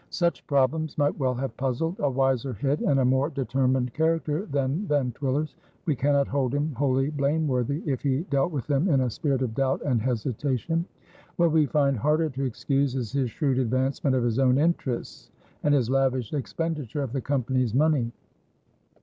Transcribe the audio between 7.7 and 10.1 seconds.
if he dealt with them in a spirit of doubt and